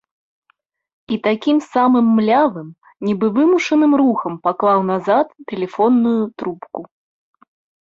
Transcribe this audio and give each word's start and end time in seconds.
І 1.15 1.19
такім 1.27 1.57
самым 1.73 2.05
млявым, 2.19 2.67
нібы 3.11 3.27
вымушаным 3.37 3.91
рухам 4.03 4.33
паклаў 4.49 4.79
назад 4.91 5.27
тэлефонную 5.55 6.19
трубку. 6.41 6.81